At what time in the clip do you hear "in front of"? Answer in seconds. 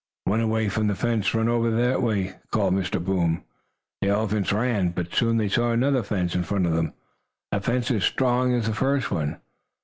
6.33-6.73